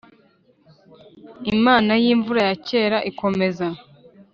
[1.53, 3.65] imana y'imvura ya kera ikomeza,